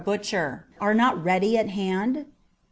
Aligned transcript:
butcher 0.03 0.65
are 0.79 0.95
not 0.95 1.23
ready 1.23 1.55
at 1.55 1.69
hand? 1.69 2.25